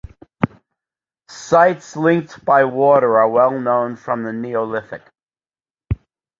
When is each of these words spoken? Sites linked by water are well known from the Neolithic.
Sites 1.29 1.95
linked 1.95 2.43
by 2.43 2.63
water 2.63 3.19
are 3.19 3.29
well 3.29 3.51
known 3.59 3.95
from 3.95 4.23
the 4.23 4.33
Neolithic. 4.33 5.03